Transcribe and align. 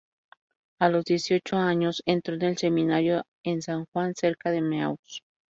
A 0.79 0.89
los 0.89 1.05
dieciocho 1.05 1.57
años 1.57 2.01
entró 2.07 2.33
en 2.33 2.41
el 2.41 2.57
seminario 2.57 3.21
en 3.43 3.61
San 3.61 3.85
Juan, 3.93 4.15
cerca 4.15 4.49
de 4.49 4.59
Meaux. 4.59 5.21